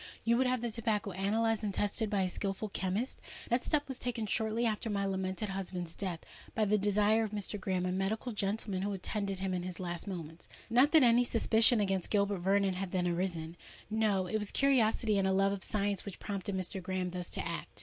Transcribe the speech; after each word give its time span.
You 0.23 0.35
would 0.37 0.47
have 0.47 0.61
the 0.61 0.71
tobacco 0.71 1.11
analysed 1.11 1.61
and 1.63 1.71
tested 1.71 2.09
by 2.09 2.23
a 2.23 2.27
skilful 2.29 2.69
chemist? 2.69 3.21
That 3.51 3.63
step 3.63 3.87
was 3.87 3.99
taken 3.99 4.25
shortly 4.25 4.65
after 4.65 4.89
my 4.89 5.05
lamented 5.05 5.49
husband's 5.49 5.93
death, 5.93 6.21
by 6.55 6.65
the 6.65 6.79
desire 6.79 7.23
of 7.23 7.29
Mr. 7.33 7.59
Graham—a 7.59 7.91
medical 7.91 8.31
gentleman 8.31 8.81
who 8.81 8.93
attended 8.93 9.37
him 9.37 9.53
in 9.53 9.61
his 9.61 9.79
last 9.79 10.07
moments. 10.07 10.47
Not 10.71 10.91
that 10.93 11.03
any 11.03 11.23
suspicion 11.23 11.79
against 11.79 12.09
Gilbert 12.09 12.39
Vernon 12.39 12.73
had 12.73 12.89
then 12.89 13.07
arisen: 13.07 13.55
no—it 13.91 14.39
was 14.39 14.49
curiosity 14.49 15.19
and 15.19 15.27
a 15.27 15.31
love 15.31 15.51
of 15.51 15.63
science 15.63 16.03
which 16.03 16.17
prompted 16.19 16.55
Mr. 16.57 16.81
Graham 16.81 17.11
thus 17.11 17.29
to 17.29 17.47
act." 17.47 17.79